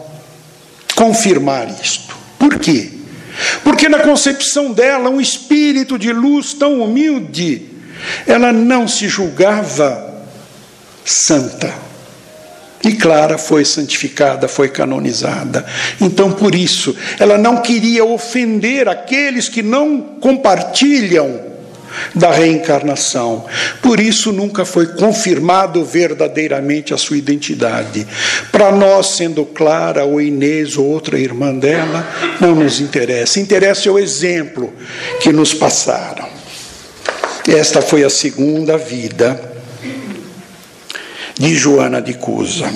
[0.96, 2.16] confirmar isto.
[2.40, 2.92] Por quê?
[3.64, 7.64] Porque na concepção dela, um espírito de luz tão humilde,
[8.26, 10.24] ela não se julgava
[11.04, 11.74] santa.
[12.84, 15.66] E Clara foi santificada, foi canonizada.
[16.00, 21.55] Então, por isso, ela não queria ofender aqueles que não compartilham
[22.14, 23.46] da reencarnação.
[23.82, 28.08] Por isso nunca foi confirmado verdadeiramente a sua identidade.
[28.52, 32.08] Para nós, sendo Clara ou Inês ou outra irmã dela,
[32.40, 33.40] não nos interessa.
[33.40, 34.74] Interessa o exemplo
[35.22, 36.28] que nos passaram.
[37.48, 39.54] Esta foi a segunda vida
[41.38, 42.72] de Joana de Cusa.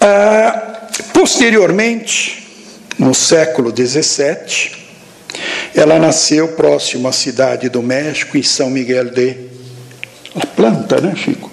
[0.00, 2.43] Ah, posteriormente,
[2.98, 4.84] no século XVII.
[5.74, 9.36] Ela nasceu próximo à cidade do México, em São Miguel de
[10.34, 11.50] La Planta, né, Chico?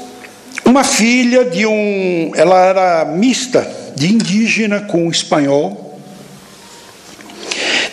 [0.63, 2.31] uma filha de um.
[2.35, 5.88] Ela era mista, de indígena com espanhol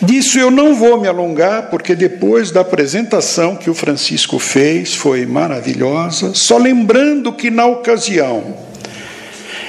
[0.01, 5.25] Disso eu não vou me alongar, porque depois da apresentação que o Francisco fez foi
[5.25, 8.55] maravilhosa, só lembrando que na ocasião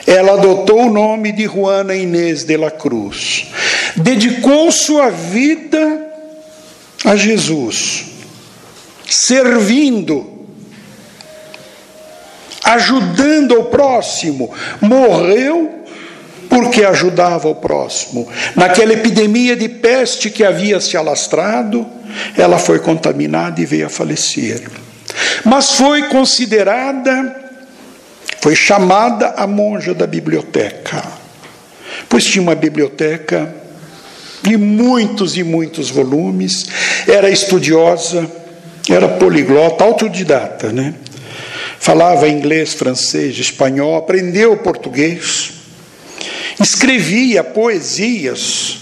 [0.06, 3.46] ela adotou o nome de Juana Inês de la Cruz,
[3.96, 6.06] dedicou sua vida
[7.04, 8.06] a Jesus,
[9.06, 10.46] servindo,
[12.64, 14.50] ajudando o próximo,
[14.80, 15.77] morreu
[16.58, 18.28] porque ajudava o próximo.
[18.56, 21.86] Naquela epidemia de peste que havia se alastrado,
[22.36, 24.68] ela foi contaminada e veio a falecer.
[25.44, 27.44] Mas foi considerada
[28.40, 31.02] Foi chamada a monja da biblioteca,
[32.08, 33.52] pois tinha uma biblioteca
[34.42, 36.64] de muitos e muitos volumes,
[37.08, 38.30] era estudiosa,
[38.88, 40.94] era poliglota, autodidata, né?
[41.80, 45.57] Falava inglês, francês, espanhol, aprendeu português,
[46.60, 48.78] escrevia poesias.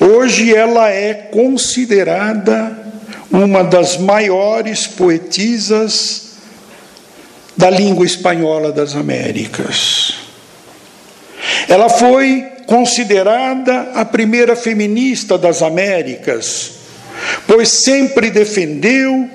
[0.00, 2.76] Hoje ela é considerada
[3.30, 6.28] uma das maiores poetisas
[7.56, 10.14] da língua espanhola das Américas.
[11.68, 16.72] Ela foi considerada a primeira feminista das Américas,
[17.46, 19.28] pois sempre defendeu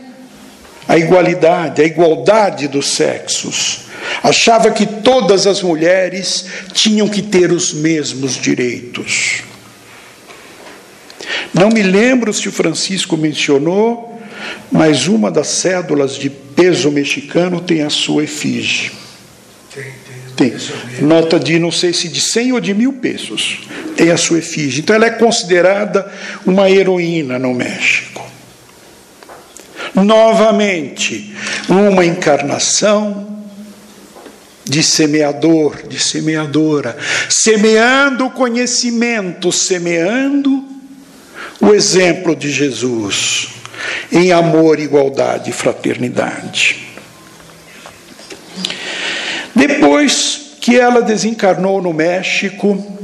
[0.87, 3.85] a igualdade, a igualdade dos sexos.
[4.21, 9.43] Achava que todas as mulheres tinham que ter os mesmos direitos.
[11.53, 14.21] Não me lembro se o Francisco mencionou,
[14.71, 18.91] mas uma das cédulas de peso mexicano tem a sua efígie.
[20.35, 20.53] Tem.
[21.01, 23.59] Nota de, não sei se de 100 ou de mil pesos,
[23.95, 24.81] tem a sua efígie.
[24.81, 26.11] Então ela é considerada
[26.45, 28.23] uma heroína no México.
[29.93, 31.35] Novamente,
[31.69, 33.42] uma encarnação
[34.65, 36.97] de semeador, de semeadora,
[37.29, 40.63] semeando o conhecimento, semeando
[41.59, 43.49] o exemplo de Jesus
[44.11, 46.87] em amor, igualdade e fraternidade.
[49.55, 52.99] Depois que ela desencarnou no México,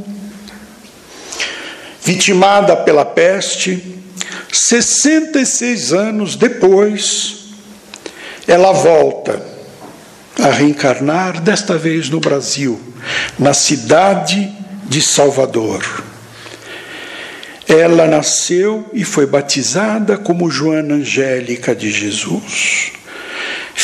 [2.01, 3.97] vitimada pela peste,
[4.51, 7.35] 66 anos depois,
[8.47, 9.58] ela volta
[10.41, 12.79] a reencarnar, desta vez no Brasil,
[13.37, 14.51] na cidade
[14.85, 15.83] de Salvador.
[17.67, 22.93] Ela nasceu e foi batizada como Joana Angélica de Jesus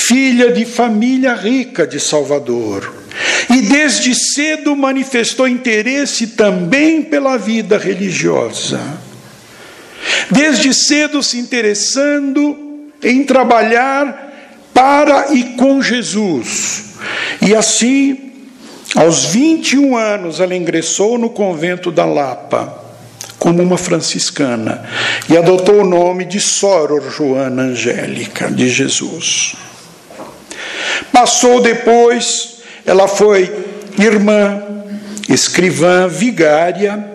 [0.08, 2.94] filha de família rica de Salvador.
[3.50, 8.80] E desde cedo manifestou interesse também pela vida religiosa.
[10.30, 14.25] Desde cedo se interessando em trabalhar
[14.76, 16.96] para e com Jesus.
[17.42, 18.34] E assim,
[18.94, 22.84] aos 21 anos, ela ingressou no convento da Lapa
[23.40, 24.84] como uma franciscana
[25.30, 29.56] e adotou o nome de Soror Joana Angélica de Jesus.
[31.14, 33.50] Passou depois, ela foi
[33.98, 34.62] irmã,
[35.30, 37.12] escrivã, vigária,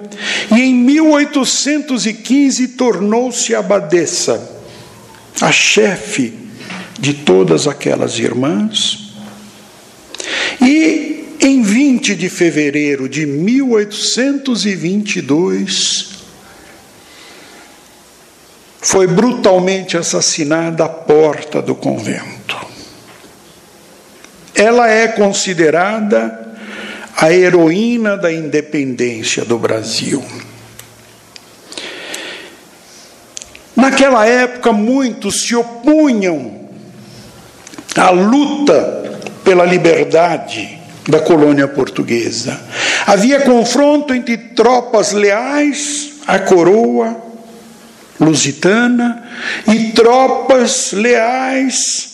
[0.51, 4.51] e em 1815 tornou-se abadesa,
[5.41, 6.40] a chefe
[7.01, 9.15] de todas aquelas irmãs.
[10.61, 16.11] E em 20 de fevereiro de 1822,
[18.81, 22.41] foi brutalmente assassinada à porta do convento
[24.61, 26.39] ela é considerada
[27.17, 30.23] a heroína da independência do Brasil.
[33.75, 36.60] Naquela época, muitos se opunham
[37.97, 40.79] à luta pela liberdade
[41.09, 42.59] da colônia portuguesa.
[43.07, 47.17] Havia confronto entre tropas leais à coroa
[48.21, 49.25] lusitana
[49.67, 52.11] e tropas leais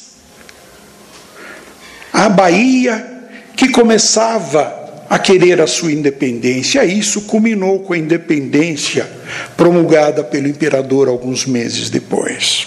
[2.12, 6.82] a Bahia, que começava a querer a sua independência.
[6.82, 9.06] Isso culminou com a independência
[9.54, 12.66] promulgada pelo imperador alguns meses depois.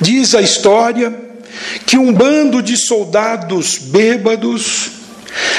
[0.00, 1.12] Diz a história
[1.86, 4.92] que um bando de soldados bêbados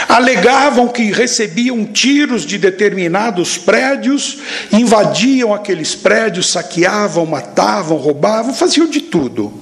[0.07, 4.39] alegavam que recebiam tiros de determinados prédios,
[4.71, 9.61] invadiam aqueles prédios, saqueavam, matavam, roubavam, faziam de tudo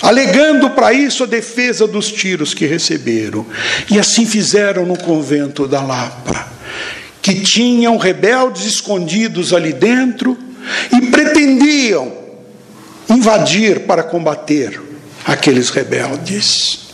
[0.00, 3.44] alegando para isso a defesa dos tiros que receberam.
[3.90, 6.48] E assim fizeram no convento da Lapa,
[7.20, 10.38] que tinham rebeldes escondidos ali dentro
[10.92, 12.27] e pretendiam
[13.08, 14.80] invadir para combater
[15.24, 16.88] aqueles rebeldes.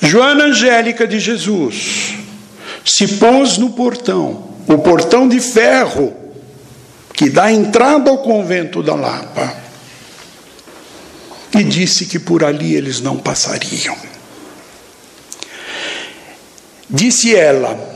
[0.00, 2.14] Joana Angélica de Jesus
[2.84, 6.14] se pôs no portão, o portão de ferro
[7.12, 9.56] que dá entrada ao convento da Lapa
[11.58, 13.96] e disse que por ali eles não passariam.
[16.88, 17.95] Disse ela: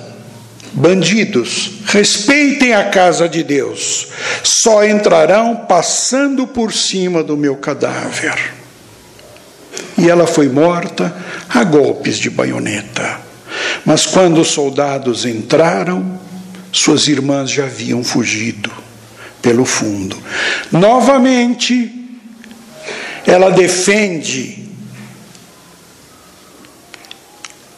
[0.72, 4.08] Bandidos, respeitem a casa de Deus,
[4.44, 8.54] só entrarão passando por cima do meu cadáver.
[9.98, 11.14] E ela foi morta
[11.48, 13.20] a golpes de baioneta.
[13.84, 16.20] Mas quando os soldados entraram,
[16.72, 18.70] suas irmãs já haviam fugido
[19.42, 20.16] pelo fundo.
[20.70, 21.90] Novamente,
[23.26, 24.68] ela defende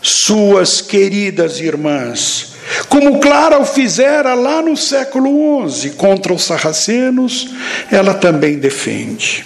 [0.00, 2.51] suas queridas irmãs,
[2.88, 7.48] como Clara o fizera lá no século XI contra os sarracenos,
[7.90, 9.44] ela também defende.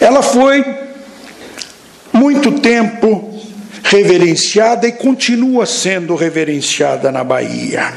[0.00, 0.64] Ela foi
[2.12, 3.38] muito tempo
[3.82, 7.92] reverenciada e continua sendo reverenciada na Bahia.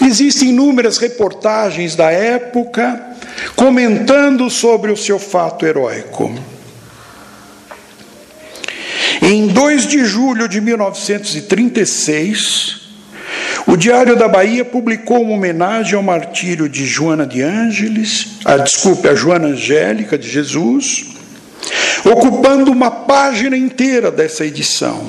[0.00, 3.16] Existem inúmeras reportagens da época
[3.54, 6.32] comentando sobre o seu fato heróico.
[9.22, 12.80] Em 2 de julho de 1936,
[13.66, 19.08] o Diário da Bahia publicou uma homenagem ao martírio de Joana de Ângeles, a desculpe,
[19.08, 21.06] a Joana Angélica de Jesus,
[22.04, 25.06] ocupando uma página inteira dessa edição.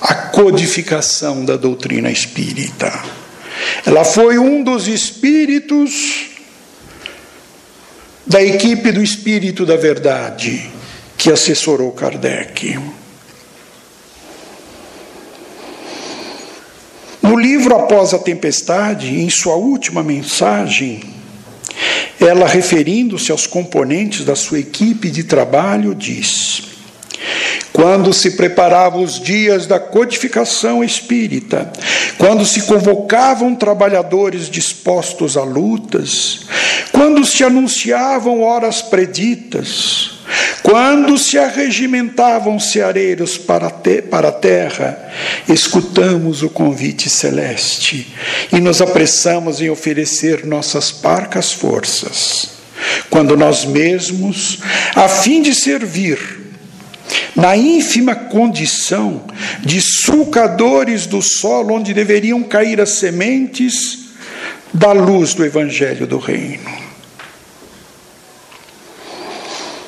[0.00, 2.92] a codificação da doutrina espírita.
[3.84, 6.28] Ela foi um dos espíritos
[8.28, 10.70] da equipe do Espírito da Verdade
[11.16, 12.78] que assessorou Kardec.
[17.22, 17.36] No
[17.68, 21.00] livro Após a Tempestade, em sua última mensagem,
[22.18, 26.62] ela, referindo-se aos componentes da sua equipe de trabalho, diz:
[27.78, 31.72] quando se preparavam os dias da codificação espírita,
[32.18, 36.40] quando se convocavam trabalhadores dispostos a lutas,
[36.90, 40.18] quando se anunciavam horas preditas,
[40.60, 45.12] quando se arregimentavam ceareiros para, te, para a terra,
[45.48, 48.12] escutamos o convite celeste
[48.52, 52.50] e nos apressamos em oferecer nossas parcas forças,
[53.08, 54.58] quando nós mesmos,
[54.96, 56.37] a fim de servir,
[57.34, 59.24] na ínfima condição
[59.60, 64.08] de sulcadores do solo onde deveriam cair as sementes
[64.72, 66.70] da luz do Evangelho do Reino.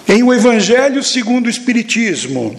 [0.08, 2.58] Em o Evangelho segundo o Espiritismo,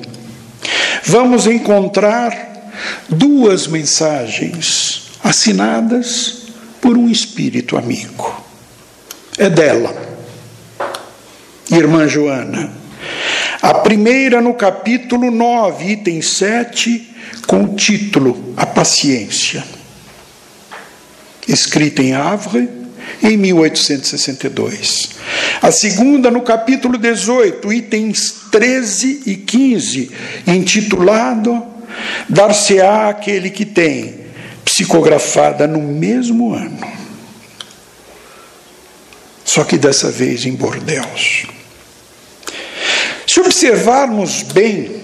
[1.04, 2.72] vamos encontrar
[3.10, 6.44] duas mensagens assinadas
[6.80, 8.44] por um espírito amigo.
[9.38, 9.94] É dela,
[11.70, 12.81] irmã Joana.
[13.62, 17.10] A primeira no capítulo 9, item 7,
[17.46, 19.64] com o título A Paciência.
[21.48, 22.68] Escrita em Havre,
[23.22, 25.10] em 1862.
[25.62, 30.12] A segunda, no capítulo 18, itens 13 e 15,
[30.48, 31.72] intitulado
[32.28, 34.22] Dar-se-á aquele que tem,
[34.66, 36.80] psicografada no mesmo ano.
[39.44, 41.61] Só que dessa vez em Bordeus.
[43.32, 45.02] Se observarmos bem,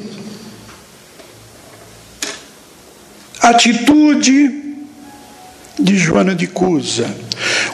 [3.39, 4.83] a atitude
[5.79, 7.09] de Joana de Cusa.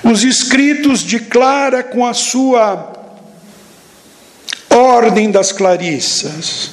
[0.04, 2.94] Os escritos de Clara com a sua
[4.70, 6.70] Ordem das Clarissas.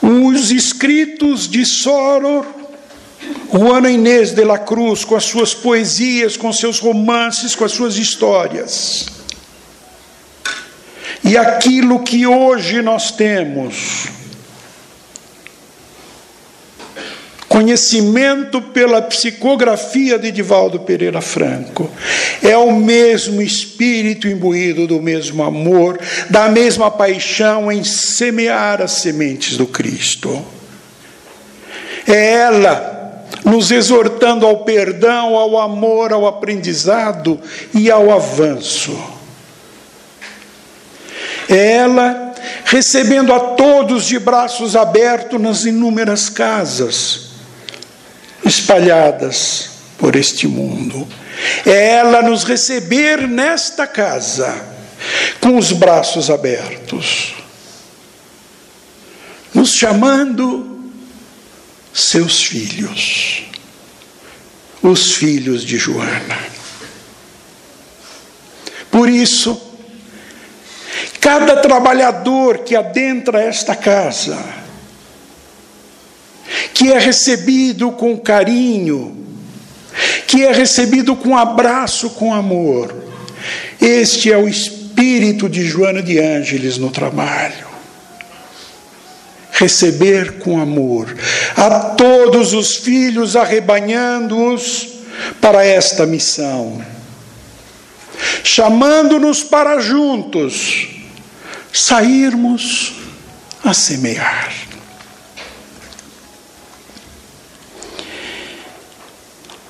[0.00, 2.46] Os escritos de Soror
[3.52, 7.96] Juana Inês de la Cruz, com as suas poesias, com seus romances, com as suas
[7.96, 9.13] histórias.
[11.24, 14.08] E aquilo que hoje nós temos,
[17.48, 21.90] conhecimento pela psicografia de Divaldo Pereira Franco,
[22.42, 25.98] é o mesmo espírito imbuído do mesmo amor,
[26.28, 30.44] da mesma paixão em semear as sementes do Cristo.
[32.06, 37.40] É ela nos exortando ao perdão, ao amor, ao aprendizado
[37.72, 39.23] e ao avanço.
[41.48, 42.34] Ela
[42.64, 47.30] recebendo a todos de braços abertos nas inúmeras casas
[48.44, 51.06] espalhadas por este mundo.
[51.66, 54.74] É ela nos receber nesta casa
[55.40, 57.34] com os braços abertos,
[59.52, 60.90] nos chamando
[61.92, 63.44] seus filhos,
[64.82, 66.38] os filhos de Joana.
[68.90, 69.73] Por isso,
[71.38, 74.38] cada trabalhador que adentra esta casa,
[76.72, 79.26] que é recebido com carinho,
[80.28, 82.94] que é recebido com abraço, com amor,
[83.80, 87.74] este é o espírito de Joana de Ângeles no trabalho.
[89.50, 91.16] Receber com amor.
[91.56, 94.88] A todos os filhos, arrebanhando-os
[95.40, 96.80] para esta missão,
[98.42, 100.93] chamando-nos para juntos
[101.76, 102.94] sairmos
[103.64, 104.54] a semear.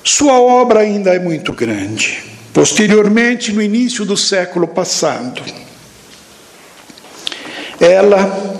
[0.03, 2.23] Sua obra ainda é muito grande.
[2.53, 5.41] Posteriormente, no início do século passado,
[7.79, 8.53] ela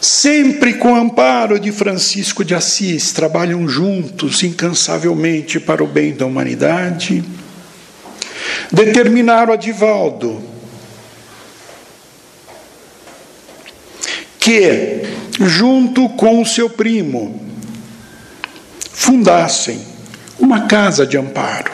[0.00, 6.26] sempre com o amparo de Francisco de Assis, trabalham juntos incansavelmente para o bem da
[6.26, 7.22] humanidade.
[8.72, 10.51] Determinaram a Divaldo
[14.42, 15.02] que,
[15.40, 17.40] junto com o seu primo,
[18.92, 19.80] fundassem
[20.36, 21.70] uma casa de amparo,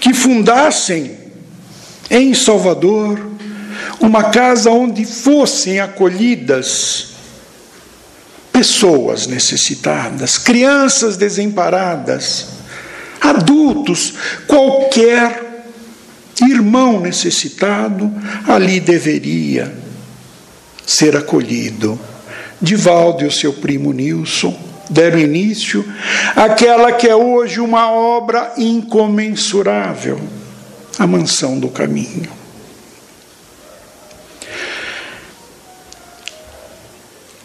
[0.00, 1.16] que fundassem
[2.10, 3.18] em Salvador
[4.00, 7.14] uma casa onde fossem acolhidas
[8.52, 12.48] pessoas necessitadas, crianças desamparadas,
[13.18, 14.12] adultos,
[14.46, 15.64] qualquer
[16.42, 18.12] irmão necessitado
[18.46, 19.83] ali deveria
[20.86, 21.98] ser acolhido.
[22.60, 24.56] Divaldo e o seu primo Nilson
[24.88, 25.84] deram início
[26.36, 30.20] àquela que é hoje uma obra incomensurável,
[30.98, 32.44] a Mansão do Caminho.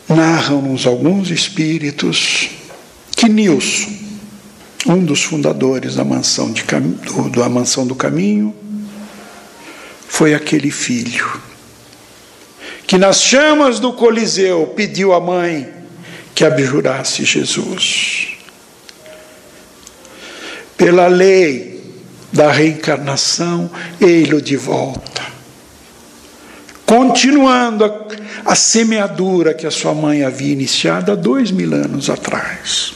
[0.10, 2.50] narram-nos alguns espíritos
[3.16, 3.92] que Nilson,
[4.88, 8.56] um dos fundadores da mansão, de, do, da mansão do caminho,
[10.08, 11.49] foi aquele filho
[12.90, 15.72] que nas chamas do Coliseu pediu à mãe
[16.34, 18.30] que abjurasse Jesus.
[20.76, 21.84] Pela lei
[22.34, 23.70] da reencarnação,
[24.02, 25.22] ele de volta.
[26.84, 27.92] Continuando a
[28.44, 32.94] a semeadura que a sua mãe havia iniciado há dois mil anos atrás.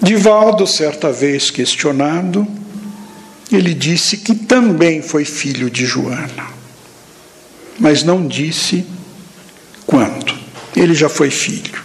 [0.00, 2.46] Divaldo, certa vez questionado,
[3.56, 6.48] ele disse que também foi filho de Joana,
[7.78, 8.86] mas não disse
[9.86, 10.40] quando.
[10.74, 11.82] Ele já foi filho.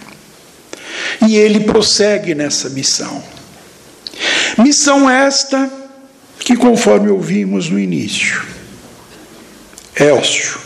[1.26, 3.22] E ele prossegue nessa missão.
[4.58, 5.70] Missão esta
[6.38, 8.42] que, conforme ouvimos no início,
[9.94, 10.58] Elcio.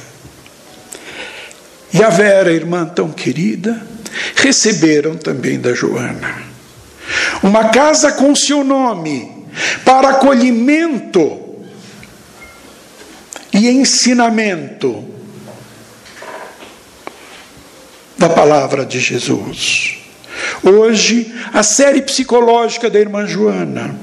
[1.92, 3.84] E a Vera, irmã tão querida,
[4.36, 6.42] receberam também da Joana.
[7.42, 9.41] Uma casa com seu nome,
[9.84, 11.40] para acolhimento
[13.52, 15.04] e ensinamento
[18.16, 19.98] da palavra de Jesus.
[20.62, 23.94] Hoje, a série psicológica da irmã Joana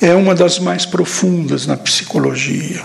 [0.00, 2.82] é uma das mais profundas na psicologia.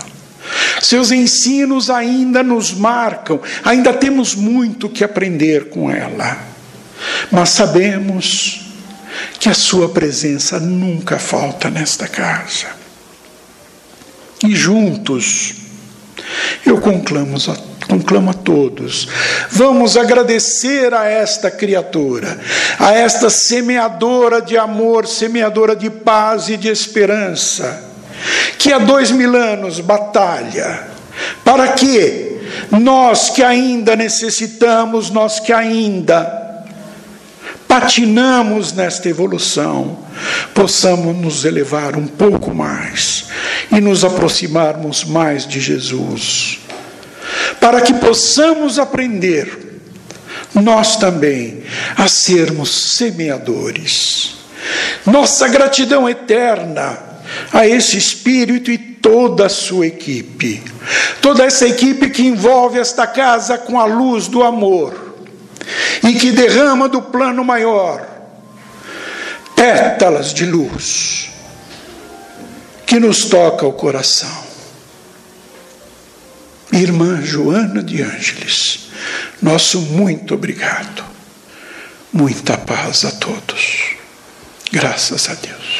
[0.80, 6.38] Seus ensinos ainda nos marcam, ainda temos muito que aprender com ela.
[7.30, 8.63] Mas sabemos
[9.38, 12.68] que a sua presença nunca falta nesta casa.
[14.44, 15.54] E juntos,
[16.66, 19.06] eu conclamo a conclamo a todos.
[19.50, 22.40] Vamos agradecer a esta criatura,
[22.78, 27.92] a esta semeadora de amor, semeadora de paz e de esperança
[28.58, 30.88] que há dois mil anos batalha
[31.44, 32.40] para que
[32.70, 36.43] nós que ainda necessitamos, nós que ainda
[37.74, 39.98] patinamos nesta evolução,
[40.54, 43.24] possamos nos elevar um pouco mais
[43.68, 46.60] e nos aproximarmos mais de Jesus,
[47.58, 49.80] para que possamos aprender,
[50.54, 51.64] nós também,
[51.96, 54.36] a sermos semeadores.
[55.04, 56.96] Nossa gratidão eterna
[57.52, 60.62] a esse Espírito e toda a sua equipe,
[61.20, 65.03] toda essa equipe que envolve esta casa com a luz do amor
[66.02, 68.14] e que derrama do plano maior
[69.56, 71.30] pétalas de luz
[72.86, 74.44] que nos toca o coração.
[76.72, 78.88] Irmã Joana de Ângeles,
[79.40, 81.04] nosso muito obrigado.
[82.12, 83.96] Muita paz a todos.
[84.70, 85.73] Graças a Deus.